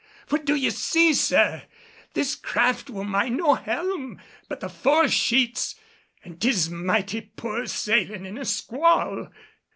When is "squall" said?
8.45-9.29